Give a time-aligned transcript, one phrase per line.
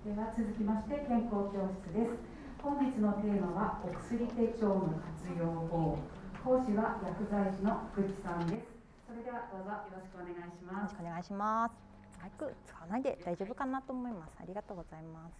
[0.00, 2.16] では続きまして健康教室です。
[2.62, 5.98] 本日のテーマはお薬手帳の活用法。
[6.42, 8.64] 講師は薬剤師の福地さんです。
[9.04, 10.96] それではどうぞよろしくお願いします。
[10.96, 11.74] よろしくお願いします。
[12.18, 14.32] マイク使わないで大丈夫かなと思います。
[14.40, 15.34] ありがとうございます。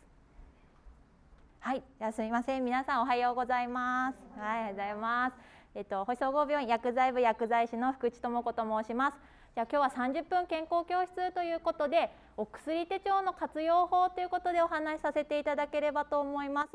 [1.61, 1.83] はい。
[1.99, 2.63] じゃすみません。
[2.63, 4.19] 皆さんおはようございます。
[4.39, 5.37] はいおはようございます。
[5.75, 9.17] えっと星総合病院薬剤部薬剤師の福地智子と申します。
[9.53, 16.71] じゃあ今日は30分健康教室ということでお薬手帳の活用法ということでお話しさせていただければと思います。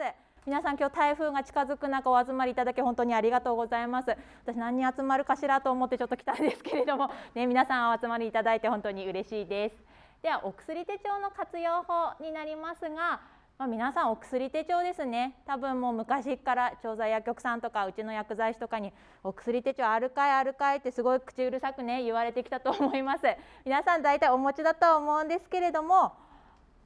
[0.45, 4.09] 皆さん今日台風が近づく中お集まりいただき本当にありがとうございます。
[4.45, 9.75] 私何人集まるかしらと思ってちょっと来たんですけれども、 ね、皆さんお集まりいただいて本当に嬉しいです。
[10.21, 13.21] ではお薬手帳の活用法になりますが、
[13.57, 15.33] まあ、皆さんお薬手帳ですね。
[15.47, 18.91] 多分もう昔から調剤薬局さんとかうちの薬剤師とかに
[19.23, 23.23] お薬手帳あるかいあるかいってすごい口うるさくね言われてきたと思います。
[23.63, 26.13] 皆さん大体お持ちだと思うんですけれども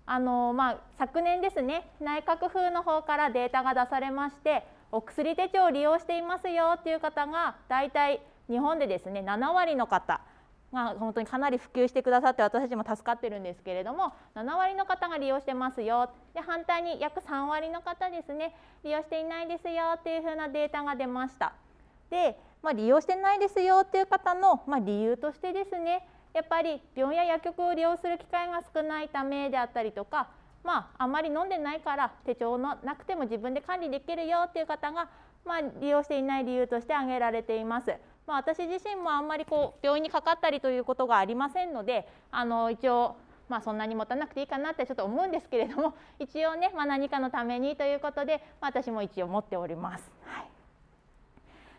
[0.06, 10.22] あのまあ、昨年ですね内閣府の方からデータが出されましてお薬手帳を利用していますよっていう方が大体日本でですね7割の方。
[10.72, 21.54] まあ、本当にかなり普及してくださって私たちも助かってるんですけれども7割の方が利用してますよで反対に約3割の方ですね利用していないですよっていうふうなデータが出ました。
[22.10, 30.30] で、まあ、利用してないですよっていう方の、まあ、理由としてですねやっぱり病院や薬局を利用する機会が少ないためであったりとか
[30.64, 35.10] まあ、あまり飲んでないから手帳のなくても自分で管理できるよっていう方が、
[35.46, 37.94] まあ、利用していない理由として挙げられています。
[38.30, 43.16] まあ、私自身もあんまりこう病院にかかったりということがありませんのであの一応
[43.50, 50.12] まあ、そんなに持たなくていいかなってちょっと思うんですけれども 一応ね、まあ、何かのためにということで、まあ、私も一応持っております。
[50.24, 50.46] はい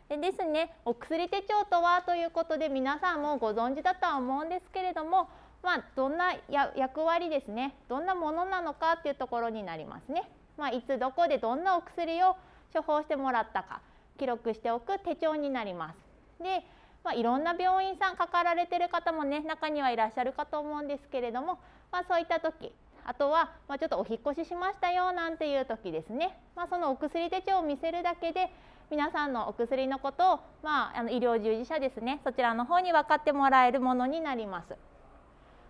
[0.09, 5.29] でですねお薬手帳とはということで皆さんもご存知だとは思うんですけれども、
[5.63, 10.29] まあ、どんな役割ですねどんなものなのかっていうところになりますね。
[10.57, 12.37] まあ、いつどこでどんなお薬を
[12.75, 13.81] 処方してもらったか
[14.19, 16.10] 記録しておく手帳になります。
[16.43, 16.65] で、
[17.05, 21.59] まあ、いろんな病院さんかかられてる方もね中にはいらっしゃるかと思うんですけれども、
[21.93, 22.73] まあ、そういった時
[23.05, 28.51] あとは、まあ、ちょっとお引越ししましたよなんていう時ですね、まあ、そのお薬手帳を見せるだけで
[28.91, 34.77] 皆さんのお薬のことを、まあ、あの医療従事者ですねそちらの方に分かってもらえるものになります。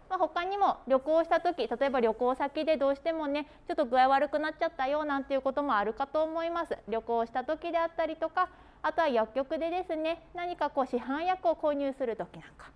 [0.09, 8.48] まあ、他にも旅行した時例えば旅行先でどうしてもねちょっと具合悪くなっちゃったよなんていうこともあるかと思います旅行した時であったりとか
[8.82, 12.70] あとは薬局でですね何かこう市販薬を購入する時なんか。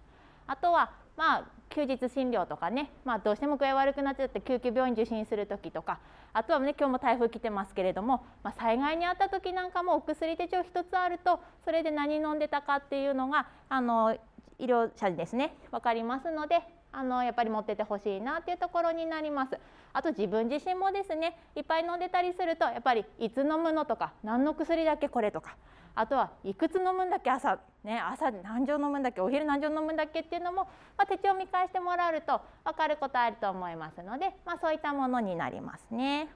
[0.47, 5.99] あとはまあ休日診療とかね、まあ、どうしても具合悪くなっちゃって救急病院受診する時とか。
[6.37, 14.17] あとはね今日も台風来てますけれども、まあ、災害にあった時なんかもお薬手帳1つあるとそれで何飲んでたかっていうのがあの
[14.59, 16.61] 医療者にですね分かりますので
[16.91, 19.59] あのやっぱり持っててほしいなっていうところになります。
[19.93, 25.57] あと自分自身もですねいっぱい飲んでたりするとやっぱりいつ飲むのとか何の薬だっけこれとか。
[25.95, 27.59] あとはいくつ飲むんだっけ朝。
[27.85, 30.67] ね朝何錠飲むんだっけお昼何錠飲むんだっけっていうのも、
[30.97, 36.29] まあ、手帳を見返してもらうと分かることあると思いますので、まあ、そういったものになりますね。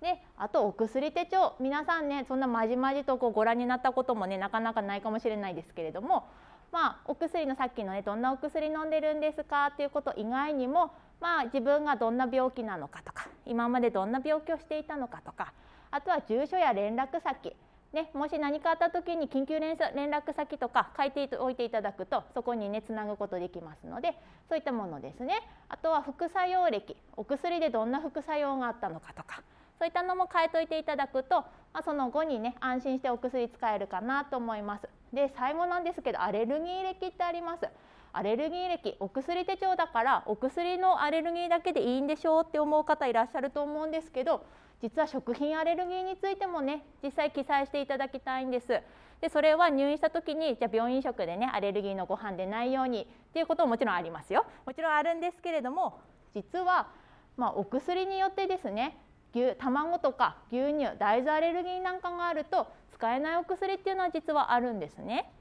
[0.00, 1.54] であとお薬手帳。
[1.60, 6.26] 皆さんねそんなまじまじとこうご覧になったこともねなかなかないかもしれないですけれども
[6.72, 10.90] まあ、お薬のさっきのねどんなお薬飲んでるんですかっていうこと以外にも、
[11.20, 15.52] まあ、自分がどんな病気なのかとか今までどんな病気をしていたのかとか
[15.90, 17.54] あとは住所や連絡先。
[17.92, 24.14] ね、もし何かあった時に緊急連絡先とか書いておいていただくとそこにねつなぐことできますので
[24.48, 25.34] そういったものですね
[25.68, 29.42] あとは副作用歴お薬でどんな副作用があったのかとか
[29.78, 31.40] そういったのも変えといていただくと、
[31.74, 34.88] まあ、その後にね安心してお薬使えるかなと思います。
[35.12, 37.66] で最後なんですけどアレルギー歴ってあります。
[38.12, 44.44] アレルギー歴お薬手帳だからお薬のアレルギーだけでいいんでしょうって思う方いらっしゃると思うんですけど
[44.82, 48.80] 実は食品アレルギーについてもね実際記載していただきたいんです。
[49.20, 54.44] でそれは入院した時にじゃあ病院食でねアレルギーのご飯でないようにっていうことももちろんありますよ。
[54.66, 56.00] もちろんあるんですけれども
[56.34, 56.88] 実は
[57.36, 58.98] まあ、お薬によってですね
[59.34, 65.32] 牛卵とか牛乳大豆アレルギーなんかがあると使えないお薬っていうのは実はあるんですね。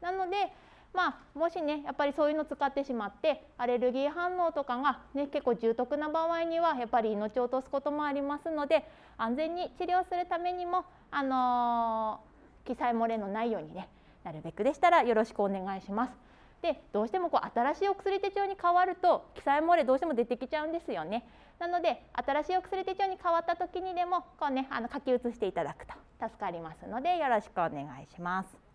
[0.00, 0.52] なので
[0.92, 8.84] まあ、もしねやっぱりそういうの使ってしまってアレルギー反応とかが、ね、結構重篤な場合にはやっぱり命を落とすこともありますので
[9.16, 13.88] 安全に治療するためにも、あのー、記載漏れのないようにね
[14.24, 16.12] なるべくでしたらよろしくお願いします。
[16.60, 21.24] でどうしてもこう新しいお薬手帳に変わると記載漏れどうしても出てきちゃうんですよね。
[21.58, 28.69] なので新しいお薬手帳に変わった時にでもこうねあの書き写していただくと助かりますのでよろしくお願いします。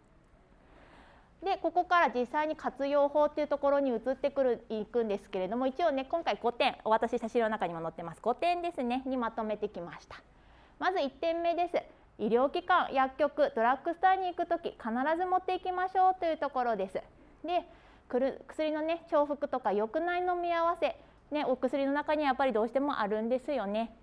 [1.46, 8.20] でここから実際に活用法っていうところに移ってくるいくんですけれども一応ね今回5点お渡しした資料の中にも載ってます。
[8.22, 10.22] 5点ですねにまとめてきました。
[10.80, 11.76] まず1点目です。
[12.18, 16.96] 医療機関薬局ドラッグストアに行く時必ず持っていきましょうというところです。
[16.96, 17.04] で
[18.48, 20.98] 薬のね重複とか良くない飲み合わせ
[21.30, 23.96] ねお薬の中にはやっぱりどうしてもあるんですよね。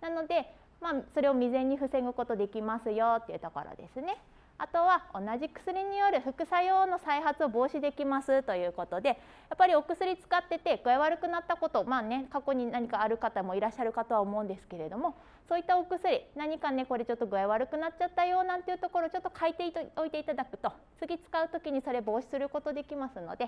[0.00, 4.16] なのでまあ、それを未然に防ぐことできますよっていうところですね。
[4.62, 9.16] あとは同じ薬による副作用の再発を防止できますということでやっ
[9.56, 15.16] ぱりお薬使ってて具合悪くなったことまあね過去に何かある方もいらっしゃるかとは思うんですけれども
[15.48, 19.64] そういったお薬何かねこれちょっと具合悪くなっちゃったよなんていうところちょっと書いて
[19.96, 23.46] おいていただくと次使う時にそれ防止することできますので、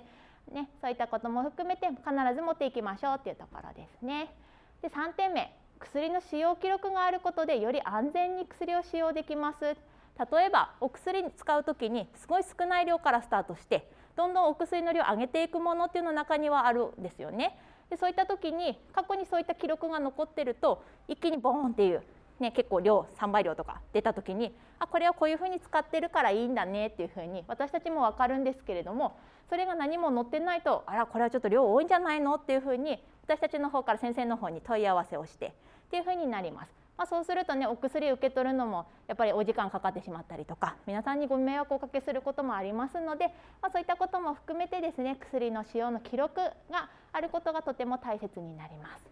[0.51, 2.01] ね、そういったことも含めて必
[2.35, 4.33] ず持っていきましょうっていうところですね。
[4.81, 9.77] で3点目薬の使用記録があることでより安全に薬を使用できます。
[10.19, 17.59] 例えばお薬に使う時にすごい少ない量からスタートしてどんどんお薬の量を上げていくものっていうの中にはあるんですよね。
[17.89, 22.03] でそういった時に過去にそういった記録が残ってると一気にボーンっていう、
[22.41, 29.19] ね、結構量3倍量とか出た時にあこれはこういうふうに使ってるからいいんだねっていうふうに私たちも分かるんですけれども
[29.51, 35.51] それが何も載ってないとあらこれはちょっと量多いんじゃないのっていうふうに私たちの方から先生の方に問い合わせをしてっ
[35.91, 36.82] ていうふうになります。
[36.97, 43.27] まあ、そうするとねお薬受け取るのもやっぱりお時間かかってしまったりとか皆さんにご迷惑をおかけすることもありますので、
[43.61, 46.37] まあ、そういったことも含めてですね薬の使用の記録
[46.71, 49.05] があることがとても大切になります。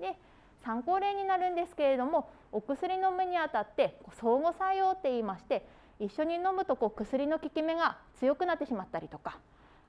[0.00, 0.16] で
[0.64, 5.64] 参考例になるんですけれどもお薬飲むにあたって相互作用って言いまして
[6.00, 9.38] 一緒に飲むとこう薬の効き目が強くなってしまったりとか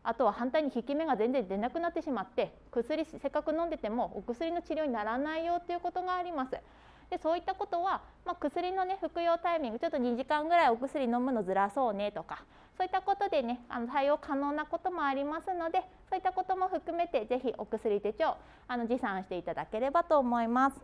[0.04, 6.58] あとは反対に効き目が全然出なくなってしまって薬せっかく飲んでてもお薬の治療にならないよっていうことがあります。
[7.10, 12.44] でそういったことは、まあ、薬の、ね、服用タイミングちょっと2時間ぐらいお薬飲むのずらそうねとか
[12.78, 18.36] そういったことでねあの対応可能なこともありますのでそういったことも含めて是非お薬手帳
[18.68, 20.78] あの持参していただければと思います。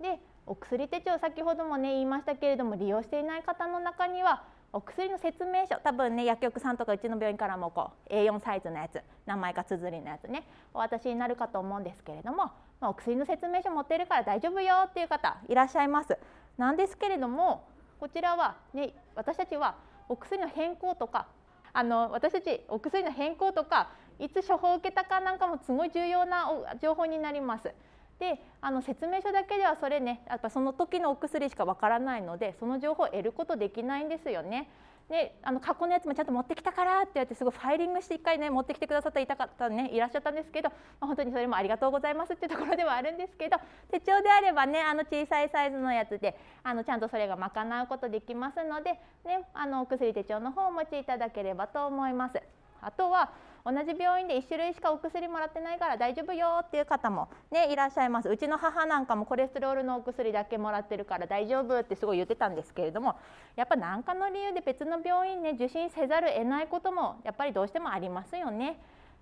[0.00, 4.42] でお薬手帳先ほどもね言いましたけれども利用していない方の中には
[4.72, 10.44] お薬の説明書多分ね薬局さんとかうちの病院からもこう A4 サイズのやつ名前か綴りのやつね
[10.74, 12.50] お渡しになるかと思うんですけれども、
[12.82, 16.18] まあ、お薬の説明書持ってるから大丈夫よっていう方いらっしゃいます。
[16.58, 17.64] なんですけれども
[18.00, 19.76] こちらはね私たちは
[20.08, 21.28] お薬の変更とか
[21.72, 26.50] あの私たちお薬の変更とかいつ処方を受けたかなんかもすごい重要な
[26.82, 27.72] 情報になります。
[28.18, 34.68] であの説明書だけではそれねやっぱその時のお薬しかわからないのでその情報を得ることできないんですよね。
[35.12, 43.58] であの過去のやつもちゃんと持ってきたからって言ってすごいファイリングして1回ね持ってきてくださったいたねいらっしゃったんですけど、まあ、本当にそれもありがとうございますっていうところではあるんですけど
[43.90, 48.92] 手帳であればねあの小さいサイズのやつであのちゃんとそれが賄うことできますので、
[49.26, 52.40] ね、あのお薬手帳の方をお持ちいただければと思います。
[52.80, 53.32] あとは
[53.64, 63.16] 同じ病院で1種類しかお薬もらってないから大丈夫よっていう方もねいらっしゃいますうちの母なんかもコレステロールのお薬だけもらってるから大丈夫ってすごい言ってたんですけれども
[63.56, 68.78] やっぱ何かの理由で別の病院ね受診せざるを得ないこともやっぱりどうしてもありますよね。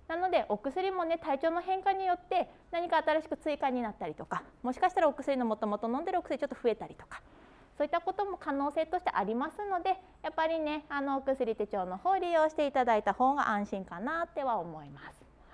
[0.07, 7.21] なのでお薬もね体調の変化によって何か新しく追加になったりとかもしかしたらお薬のもともと飲んでるお薬ちょっと増えたりとか
[7.77, 15.05] そういったことも可能性としてありますのでやっぱりねあのお薬手帳の方を利用していただいた方が安心かなっては思います。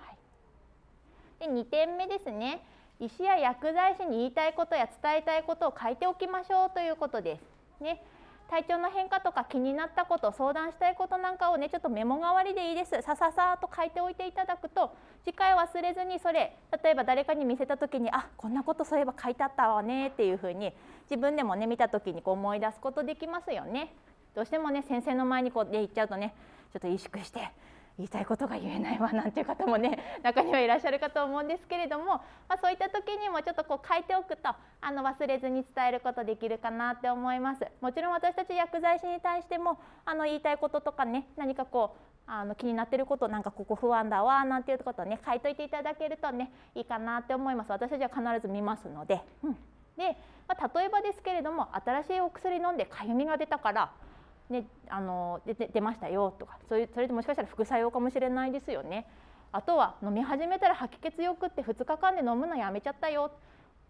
[0.02, 2.62] はい、で2点目ですね
[3.00, 7.84] 医師や薬剤師に言いたいことや伝えたいことを書いておきましょうということです。
[7.84, 8.02] ね
[8.50, 14.92] 体調の変化とか気になったこと相談したいことなんかをねちょっとメモ代わりでいいですさささっと書いておいていただくと
[15.26, 20.74] 次回忘れずにそれ例えば誰かに見せた時にあこんなことそういえば書いてあったわねっていうふうに
[21.10, 23.94] 自分でもね見た時にこう思い出すことできますよね。
[24.34, 26.34] どうしてもね先生の前にこうで行っちゃうとね
[26.72, 27.52] ちょっと萎縮して
[27.98, 34.50] 言いたいことが言えないわなんていう方もね 中にはいらっしゃるかと思うんですけれども、まあ、そういった時にもちょっとこう書いておくと
[34.82, 37.66] あの忘れずに伝えることできるかなって思います。
[37.82, 41.96] もちろん私たち薬剤師に対してもあの言いたいこととかね何かこ
[42.28, 47.72] うあの気になってることなんかここ不安だわなんていうことをね書いといていただけるとねいいかなって思います。
[47.72, 49.54] 私たちは必ず見ますので、うん、
[49.98, 50.16] で、
[50.48, 53.92] まあ、例えばですけれども新しいお薬飲んでかゆみが出たから
[54.50, 59.06] ね、あの出て出ましたよとかそういうそれでもしかしたら副作用かもしれないですよね。
[59.52, 63.32] あとは飲み始めたら吐き気強くって2日間で飲むのやめちゃったよ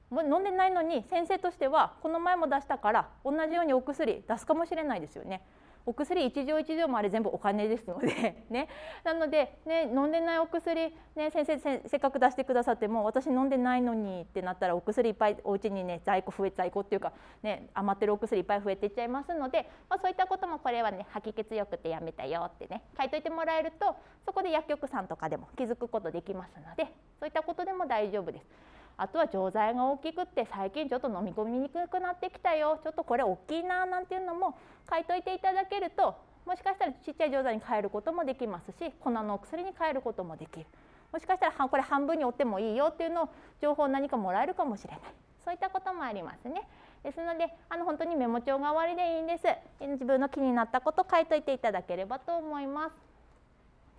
[0.09, 5.41] もう飲んでないのに先生としてはこの前も出したから同じようにお薬出すかもしれないですよね。
[5.87, 8.67] お薬一錠一錠もあれ全部お金ですので ね
[9.05, 28.66] なので、ね、飲んでないお薬、ね、先生せっかく出してくださっても私飲んでないのにってなったらお薬いっぱいお家にね在庫増え在庫っていうか、ね、余ってるお薬いっぱい増えていっちゃいますので、まあ、そういったこともこれはね吐き気強くてやめたよってね書いといてもらえるとそこで薬局さんとかでも気づくことできますのでそういったことでも大丈夫です。
[28.97, 32.79] あとは錠剤が大きくって最近ちょっと飲み込みにくくなってきたよ。
[32.83, 34.57] ちょっとこれ大きいななんていうのも
[34.89, 40.65] 書いといていただけるともしかしたらちっちゃい錠剤に変えることもできますし粉のお薬に変えることもできる。
[41.11, 43.29] もしかしたらこれ半分に折ってもいいよっていうのを
[43.61, 44.99] 情報何かもらえるかもしれない。
[45.45, 46.67] そういったこともありますね。
[47.03, 49.43] ですのであの本当にメモ帳が終わりでいいんです。
[49.79, 52.95] 自分の気になったこと書いといていただければと思います。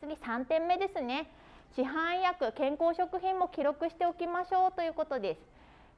[0.00, 1.30] 次3点目ですね。
[1.74, 5.40] 市販薬健康食品も記録しておきましょうということです。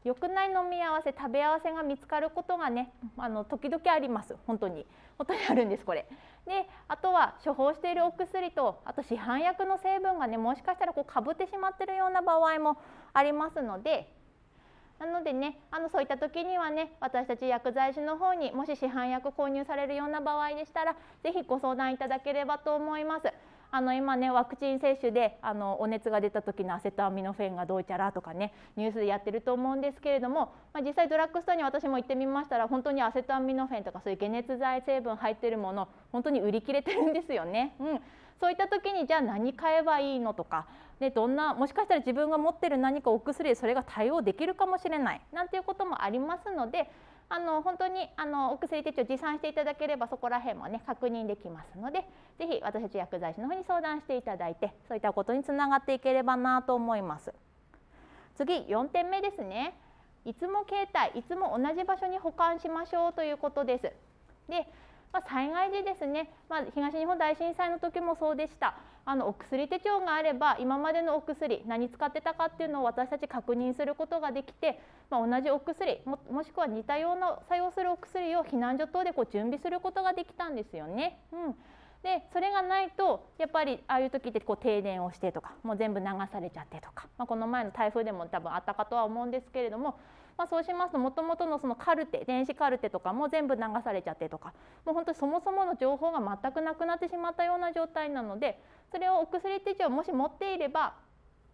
[0.04, 4.36] 良くない飲み合わせ食べ合わせが見つかることがねあの時々あります。
[4.46, 4.86] 本当に。
[5.18, 6.06] 本当にあるんですこれ。
[6.46, 12.78] であとは処方しているお薬とあと市販薬の成分がねもしかしたらこうかぶってしまってるような場合も
[13.12, 14.12] ありますので。
[14.98, 23.32] なのでねあのそういった時にはね私たち薬剤師の方にもし市販薬購入されるような場合でしたら是非ご相談いただければと思います。
[23.72, 37.74] あの今ねワクチン接種であのお熱が出た時のアセトアミノフェンがどうちゃらとかねニュースでやってると思うんですけれども、まあ、実際ドラッグストアに私も行ってみましたら本当にアセトアミノフェンとかそういう解熱剤成分入ってるもの本当に売り切れてるんですよね。
[37.80, 38.00] うん、
[38.40, 40.66] そういった時にじゃあ何買えばいいのとか
[40.98, 46.90] でどんなもしかしたら自分が持ってる何かお薬それが対応できるかもしれないなんていうこともありますので
[47.32, 52.04] あの本当にあのお薬手帳持参していただければそこら辺もね確認できますので
[52.38, 57.32] 是非私たち薬剤師の方に相談していただいてそういったことにつながっていければなと思います。
[58.34, 59.74] 次4点目ですね
[60.24, 63.92] いつも携帯いつも同じ場所に保管しましょうということです。
[64.48, 64.66] で
[65.12, 81.18] まあ、災害時ですね、まあ、東日本大震災の時もそうでしたあのお薬手帳があれば今までのお薬何使ってたかっていうのを私たち確認することができて、まあ、同じお薬ももしくは似たような作用するお薬を避難所等でこう準備することができたんですよね。
[81.32, 81.54] うん
[82.02, 89.98] でそれがないとやっぱりああいう時ってこう停電をしてとかもう全部流されちゃってとか、まあ、この前の台風でも多分あったかとは思うんですけれども
[90.40, 94.54] まあ、そうしますともともとのそのカルテ電子カルテとかも全部流されちゃってとか
[94.86, 98.58] もう本当にそもそもの情報が全くなくなってしまったような状態なので
[98.90, 100.94] それをお薬手帳をもし持っていれば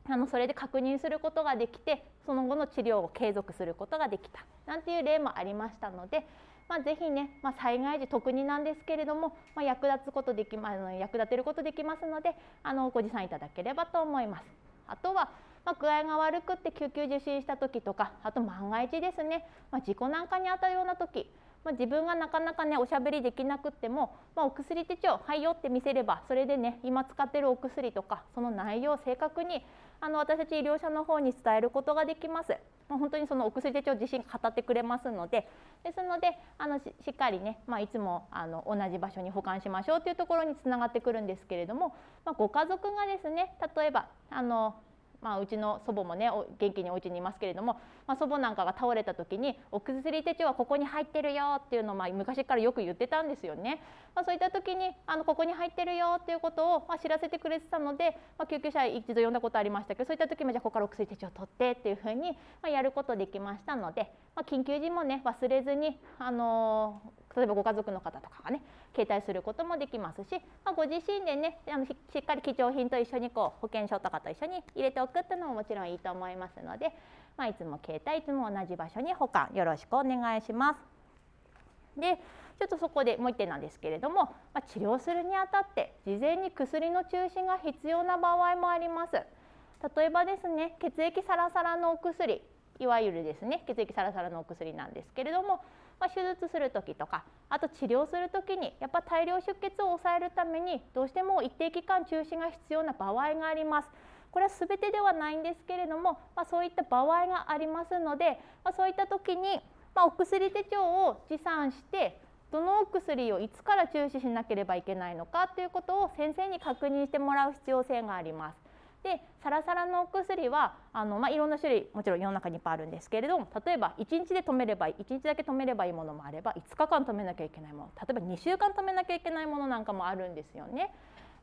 [0.08, 6.24] あのそれで確認することができてその後の治療を継続することができたなんていう例もありましたので、
[6.68, 14.44] まあ、ぜひね、まあ、災害時特になんですけれども、まあ、役立つことできま役立てることできますのであのご持参いただければと思います。
[14.86, 15.30] あとは
[15.66, 21.28] まあ、具合が悪くって救急受診した時とかあと万が一ですね、まあ、事故なんかにあたるような時、
[21.64, 29.66] まあ、自分がなかなかねおしゃべりできなくっても、ま、お薬手帳はいよって見せればそれでね今使ってるお薬とかその内容を正確に
[30.00, 32.54] あの私たち医療者の方に伝えることができます。
[32.88, 35.48] ま、本当にそのお薬手帳自身語ってくれますので
[35.82, 44.76] ですのであのしっかりね、まあ、いつもあの同じ場所に保管しましょうというところにつながってくるんですけれども、まあ、ご家族がですね例えばあの
[45.20, 53.80] まあ、うちの祖母もね元気にお家にいますけれども、まあ、祖母なんかが倒れた時に「お薬手帳はここに入ってるよ」っていうのをまあ昔からよく言ってたんですよね。
[54.14, 62.32] まあ、そういった時にあのここに入ってるよっていうことをまあ知らせてくれてたので、まあ、救急車一度呼んだことありましたけどそういった時もじゃあここからお薬手帳を取ってっていうふうに
[62.62, 68.62] まあやることできましたので、まあ、緊急時もね忘れずに、あのー、例えばご家族の方とかがね
[68.96, 76.92] 携帯することもできますし、まあ、ご自身でねあのしっかり貴重品と一緒にこう保険証とかと一緒に入れておくっていうのももちろんいいと思いますので、
[77.36, 82.00] まあ、いつも携帯いつも同じ場所に保管よろしくお願いします。
[82.00, 82.18] で
[82.58, 89.12] ちょっとそこでもう一点なんですけれども、まあ、治療するにあたって事前に薬の中止が必要な場合もあります。
[89.12, 92.42] 例えばですね血液サラサラのお薬
[92.78, 95.60] いわゆるですね血液サラサラのお薬なんですけれども
[95.98, 103.88] まあ、手術する時とかあと治療する時にやっぱ大量出血を抑えるためにどうしても一定期間中止が必要な場合があります。
[104.30, 109.60] これは全てではないんですけれども、まあ、そういった場合がありますので、まあ、そういった時に、
[109.94, 112.20] まお薬手帳を持参して
[112.52, 118.65] どのお薬をいつから中止しなければいけないのかということを先生に確認してもらう必要性があります。
[119.06, 130.92] でサラサラのお薬はあの、まあ、いろんな種類もちろん世の中にいっぱいあるんですけれども例えば1日で止めれば1日だけ止めればいいものもあれば5日間止めなきゃいけないもの例えば2週間止めなきゃいけないものなんかもあるんですよね。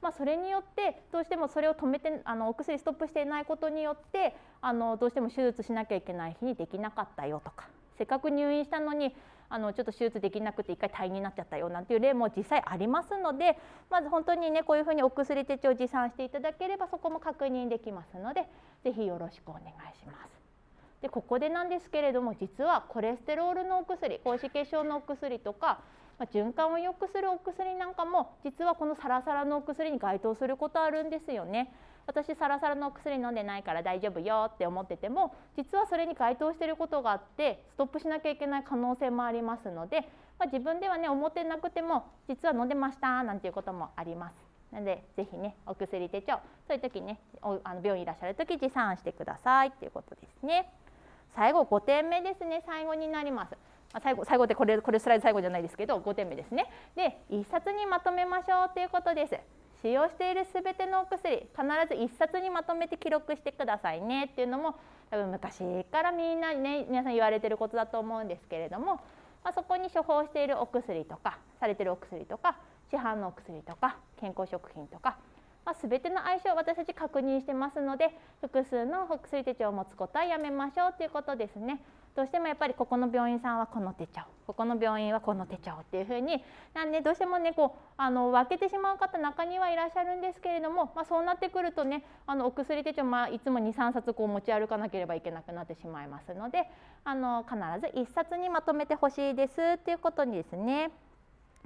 [0.02, 9.16] まあ、それによってどうしてもそれを止めてあのお薬ストップしていないことによってあのどうしても手術しなきゃいけない日にできなかったよとかせっかく入院したのに
[9.54, 13.56] あのちょっと手術できなくて一回退院になっちゃったよなんていう例も実際ありますので
[13.92, 18.48] まず本当にねこういうふうにお薬手帳を持参していただければそこも確認できますので
[18.84, 19.66] 是非よろしくお願い
[20.00, 20.42] します。
[21.04, 25.82] でここでなんですけれども実はコレステロールのお薬高脂血症のお薬とか
[26.20, 31.74] まあ、循環を良くするお薬なんかも実はこのサラサラのお薬に該当することあるんですよね。
[32.06, 40.02] 私サラサラの薬飲んでないから大丈夫よって思ってても実はそれに該当していることがあってストップしなきゃいけない可能性もありますので、
[40.40, 44.34] まあ、自分ではね思ってなくても実は飲んでましたなんていうこともあります。
[44.72, 50.68] なのでぜひねお薬手帳そういう時ねおあの病院いらっしゃる時持参してくださいっていうことですね。
[51.36, 53.56] 最後5点目ですね最後になります。
[53.94, 56.66] あ、最後最後でこれこれスライド最後じゃないですけど5点目ですね。
[56.96, 59.63] で1冊にまとめましょうということです。
[59.84, 61.48] 使用しているすべてのお薬必
[61.90, 64.76] ず1冊にまとめて記録してくださいねっていうのも
[65.12, 68.96] 多分昔からみんなね皆さん言われてることだと思うんですけれども、
[69.44, 72.56] まあ、そこに処方しているお薬とかされてるお薬とか
[72.90, 75.18] 市販のお薬とか健康食品とか
[75.66, 78.12] まあ、全ての相性を私たち確認してますので
[78.42, 81.80] 複数のお薬手帳を持つことはやめましょうということですね。
[82.16, 86.44] どうしてもやっぱりここの病院さんはこの手帳ここの病院はこの手帳っていうふうに
[86.74, 96.70] なんでどうしてもねこうあの分けてしまう方中にはいらっしゃるんですけれども、まあ、そうなってくるとねあのお薬手帳、まあ、いつも23冊こう持ち歩かなければいけなくなってしまいますので
[97.04, 100.92] あの必ず1冊にまとめてほしいですっていうことにですね。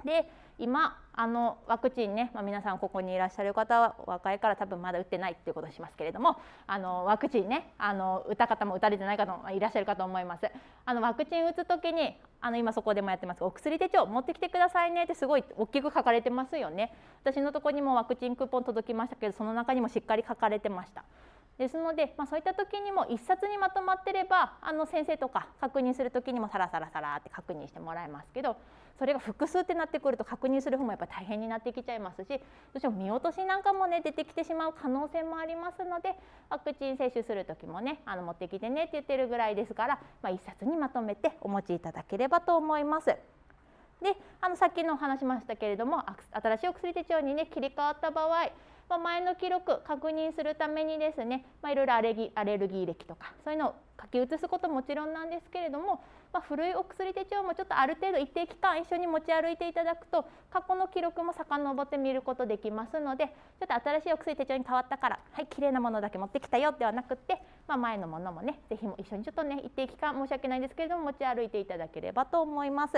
[0.04, 6.36] で今あのワクチンね、まあ、皆さんここにいらっしゃる方は若いから多分まだ打ってないっていうことをしますけれども
[6.66, 10.46] あのワクチンねあの打った方も打たれてない方もいらっしゃるかと思います。
[10.84, 13.44] あのワクチン打つ時にあの今そこでもやってます。
[13.44, 15.04] お薬手帳持ってきてくださいね。
[15.04, 16.92] ってすごい大きく書かれてますよね。
[17.24, 21.04] 私のとこにもワクチンクーポン届きましたけどその中にもしっかり書かれてました。
[21.58, 28.56] ですので、まあ、そういった時にも1冊にまとまってればあの先生とか確認する時にもサラサラサラって確認してもらえますけど
[28.98, 32.34] それが複数ってなってくると確認する方もやっぱ大変になってきちゃいますしど
[32.76, 36.14] うしても見落としなんかもね出てきてしまう可能性もありますので
[36.48, 43.06] ワクチン接種する時もねあの持ってきてねって言ってるぐらいですから、まあ、1冊にまとめてお持ちいただければと思います。
[43.06, 48.50] であのさっきの話しましたけれども新しいお薬手帳にね切り替わった場合
[48.88, 56.00] まあ、前の記録確認するためにですね、まあ、いろいろアレギアレルギー歴とかそういうのを書き写すことももちろんなんですけれども、
[56.32, 72.94] まあ、古いお薬手帳もちょっとある程度一定期間一緒に持ち歩いていただくと過去の記録も遡ってみることできますのでちょっと新しいお薬手帳に変わったからはい綺麗なものだけ持ってきたよではなくって、まあ、前のものもね是非も一緒にちょっとね一定期間申し訳ないんですけれども持ち歩いていただければと思います。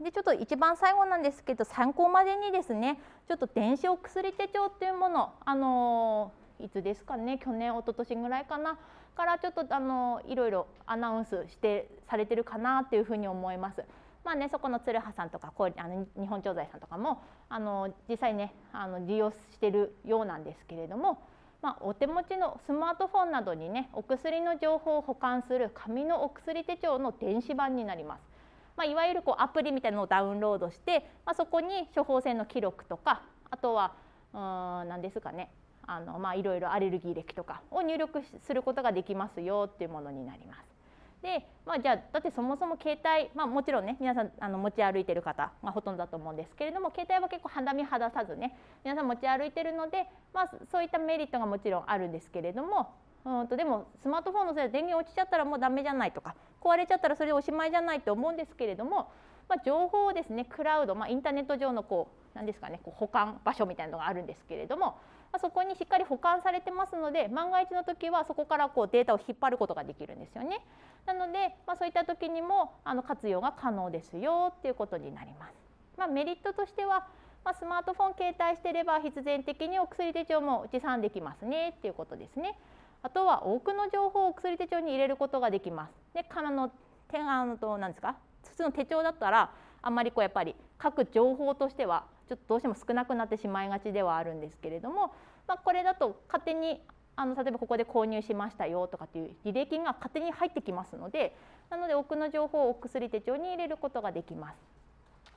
[0.00, 8.78] でちょっと一番最後なんですけど参考までにですねちょっと電子お薬手帳っていうものあのいつですかね去年一昨年ぐらいかな
[9.16, 13.82] からちょっとあのいろいろアナウンスしてされてるかなっていうふうに思います。
[14.22, 21.22] まあね、そこの鶴葉さんとかこうあの日本調剤さんとかもあの実際ねあの利用してるようなんですけれども、
[21.62, 28.35] まあ、お手持ちのスマートフォンなどにねお薬の情報を保管する紙のお薬手帳の電子版になります。
[28.76, 33.92] まあ、いわゆるこうアプリみたいなのをダウンロードして、まあ、そこに処方箋の記録とかあとは
[34.32, 35.50] うん何ですかね
[35.86, 40.76] あのまあいろいろアレルギー歴とかを入力することができますよっていうものになります。
[41.22, 52.92] で、まあ、じゃあだってそもそも携帯、まあ、もちろんね皆さんあの持ち歩いてる方がほとんどだと思うんですけれども携帯は結構肌身離さずね皆さん持ち歩いてるので、まあ、そういったメリットがもちろんあるんですけれども
[53.26, 59.10] うんとでもスマートフォンのせいで電源落ちちゃったらもうダメじゃないとか壊れちゃったらそれでおしまいじゃないと思うんですけれども、
[59.48, 64.94] まあ、情報をですねクラウド、まあ、インターネット上のこう何ですかねこう保管場所みたいなのがあるんですけれども、ま
[65.32, 70.60] あ、そこにしっかり保管されてますので万が一の時はそこからこうデータを引っ張ることができるんですよね。
[71.04, 75.54] なので、まあ、そういった時にもあの活用が可能ですよっていうことになります。
[75.96, 77.08] まあ、メリットとしては
[77.44, 82.58] まあ、スマートフォン携帯していれば必然的にお薬手帳も持参できますねっていうことですね。
[83.02, 85.92] あとは多くの情報を薬手帳に入れることができます。
[86.14, 86.70] でからの
[87.08, 88.16] 手あのと何ですか？
[88.48, 89.50] 普通の手帳だったら
[89.82, 95.12] あんまりこうやっぱり各情報としてはちょっとどうしても少なくなってしまいがちではあるんですけれども、
[95.46, 96.80] まあ、これだと勝手に
[97.14, 101.36] あの例えばここで購入しましたよとかっていう履歴が勝手に入ってきますので
[101.70, 104.56] なので多くの情報をお薬手帳に入れることができます。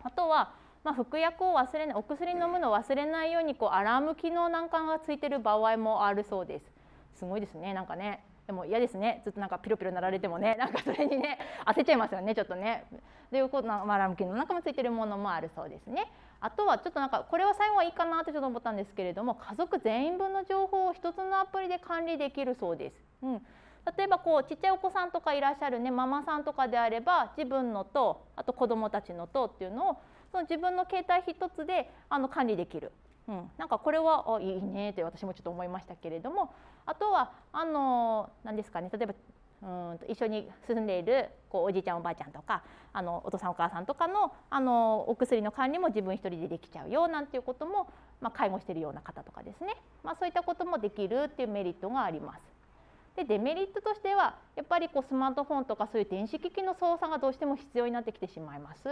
[0.03, 6.65] あとはまあ、服薬を忘れないお薬飲むのを忘れないようにこうアラーム機能なんかがついてる場合もあるそうです。
[7.15, 12.85] すごいですねなんかねでも嫌ですねずっとなんかピロピロ鳴られてもねなんかそれにね焦っちゃいますよねちょっとね。
[13.29, 16.11] ということのアラム機能なんかもついてるものもあるそうですね。
[16.41, 22.95] あとはちょっとなんかこれは最後はいいかなってちょっと思ったんですけれども家族全員分の情報を一つのアプリで管理できるそうです。
[23.21, 23.41] うん
[23.97, 29.97] 例えばこうちっちゃいお子さんとかいらっしゃるねママさんとかであれば自分のとあと子どもたちのとっていうのを
[30.31, 32.91] その自分の携帯一つであの管理できる、
[33.27, 36.53] うん、なんかこれはあいいねって私もちょっと思いましたけれども
[36.89, 39.13] あとはあの何ですかね例えば
[39.61, 52.41] うん一緒に住んでいるこうおじいちゃんおばあちゃんとかあのお父さんお母さんとかのあのお薬の管理も自分一人でできちゃうよなんていうことも、まあ、介護しているような方とかですね、まあ、そういったこともできるっていうメリットがあります。
[53.15, 58.83] でデメリットとしてはやっぱりこうスマートフォンとかそういう電子機器の操作がどうしても必要になってきてしまいます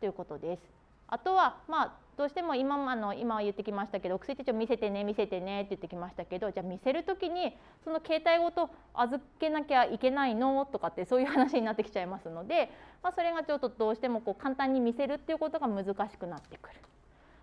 [0.00, 0.83] ということです。
[1.08, 12.70] あとはまあどうしても今あの今言ってきましたけど薬手帳見せてね見せてねって言ってきましたけどじゃあ見せる時にその携帯ごと預けなきゃいけないのとかってそういう話になってきちゃいますので、
[13.02, 16.76] まあ、それがちょっとどうしてもこう簡単に見せるっていうことが難しくなってくる。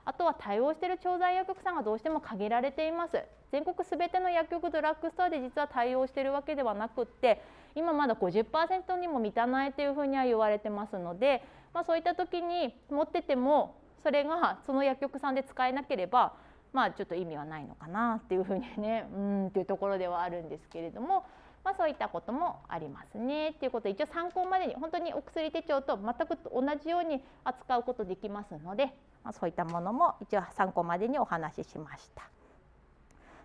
[0.04, 7.40] あとは対応している調剤薬局さんがどうしても限られています全国すべての薬局ドラッグストアで実は対応しているわけではなくって
[7.76, 16.34] 今まだ50%にも満たないというふうには言われてますので、まあ、そういった時に持っててもそれがその薬局さんで使えなければ
[16.74, 21.26] まあちょっと意味はないのかなっていうふうにね うんっていうところではあるんですけれども、
[21.64, 32.30] まあ、そういったこともありますねっていうことで一応参考までに本当にお薬手帳と全く同じように扱うことできますのでまあ、そういったものも一応参考までにお話ししました。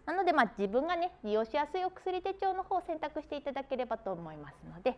[0.07, 4.97] なのでまあ自分がね利用しやすいお薬手帳の方を選択していただければと思いますので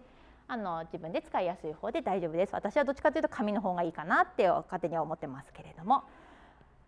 [0.48, 2.54] あの自分で使いやすい方で大丈夫です。
[2.54, 6.04] 私はどっちかというと紙の方がいいかなって勝手には思ってますけれども。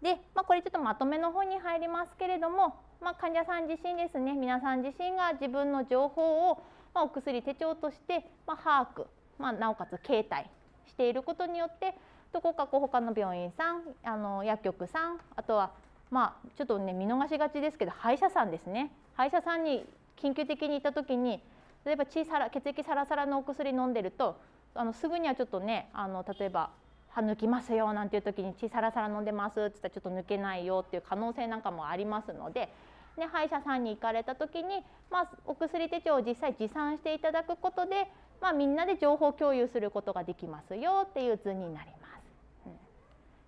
[0.02, 6.62] で、まあ、これちょっとまとめの方に入りますけれども、まあ、患者さん自身ですね皆さん自身が自分の情報を、
[6.94, 9.06] まあ、お薬手帳として、ま把握、
[9.38, 10.48] ま、なおかつ携帯
[10.88, 11.94] していることによって
[12.32, 15.72] どこかこう他の病院さんあの薬局さんあとは
[16.10, 19.84] まあちょっとね見逃しがちですけど歯医者さんですね歯医者さんに
[20.22, 21.42] 緊急的に行った時に
[21.84, 24.36] 例えば血サラ血液サラサラのお薬飲んでると
[24.74, 26.70] あのすぐにはちょっとねあの例えば
[27.10, 32.72] 歯抜きますよなんていう時に血サラサラ飲んでますって言ったらちょっと抜けないよっていう可能性なんかもありますので、
[33.18, 38.06] ね、歯医者さんに行かれた時に、まあ、お薬手帳を実際持参していただくことで、
[38.40, 42.10] まあ、みんなで情報共有することができますよっていう図になります。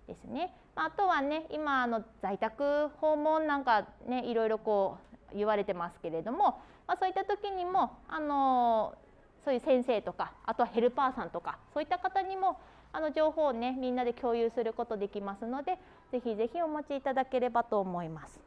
[0.07, 0.53] ですね。
[0.75, 4.97] まああとはね今あの在宅訪問なんかねいろいろこ
[5.33, 8.95] う言われてますけれども、まあ、そういった時にもあの
[9.43, 12.59] そういう先生とかあとはヘルパーさんとかそういった方にも
[12.91, 15.77] あの情報をねみんなで共有することできますので
[16.11, 18.39] ぜひぜひお持ちいただければと思います。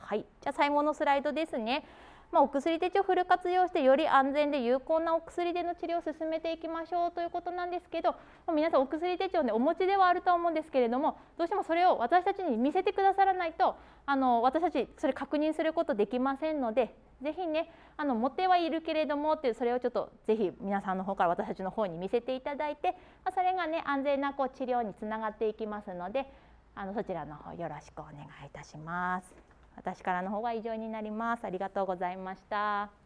[0.00, 1.84] はい、じゃあ最後のスライドですね。
[2.32, 8.14] まあ、お薬手帳をフル活用してより安全で有効なお薬での治療を進めていきましょうということなんですけど、
[8.46, 22.92] ま、皆さんお薬手帳ねお持ちではあると思うんですけれどもどうしてもそれを私たちに見せてくださらないとあの私たちそれ確認することできませんのでぜひねあの持ってはいるけれどもっていうそれをちょっとぜひ皆さんの方から私たちの方に見せていただいて、
[23.24, 26.26] まあ、それがね安全なこう治療につながっていきますので
[26.74, 29.45] あのそちらの方よろしくお願いいたします。
[29.76, 31.44] 私からの方が以上になります。
[31.44, 33.05] ありがとうございました。